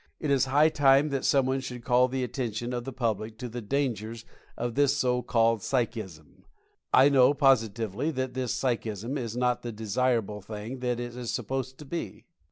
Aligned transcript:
It 0.19 0.31
is 0.31 0.45
high 0.45 0.69
time 0.69 1.09
that 1.09 1.25
someone 1.25 1.59
should 1.59 1.83
call 1.83 2.07
the 2.07 2.23
attention 2.23 2.73
of 2.73 2.85
the 2.85 2.91
public 2.91 3.37
to 3.37 3.47
the 3.47 3.61
dangers 3.61 4.25
of 4.57 4.73
this 4.73 4.97
so 4.97 5.21
called 5.21 5.61
"psychism." 5.61 6.43
I 6.91 7.07
know 7.07 7.35
posi 7.35 7.69
tively 7.69 8.11
that 8.15 8.33
this 8.33 8.51
"psychism" 8.51 9.15
is 9.15 9.37
not 9.37 9.61
the 9.61 9.71
desirable 9.71 10.41
thing 10.41 10.79
that 10.79 10.99
it 10.99 11.15
is 11.15 11.29
supposed 11.31 11.77
to 11.77 11.85
be. 11.85 12.25